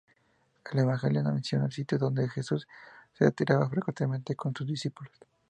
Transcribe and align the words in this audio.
El 0.71 0.79
Evangelio 0.79 1.21
menciona 1.21 1.65
el 1.65 1.71
sitio 1.71 1.99
"donde 1.99 2.27
Jesús 2.27 2.67
se 3.13 3.25
retiraba 3.25 3.69
frecuentemente 3.69 4.35
con 4.35 4.51
sus 4.55 4.65
discípulos". 4.65 5.11